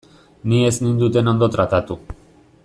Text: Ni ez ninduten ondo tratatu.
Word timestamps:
Ni 0.53 0.61
ez 0.69 0.71
ninduten 0.85 1.31
ondo 1.33 1.51
tratatu. 1.57 1.99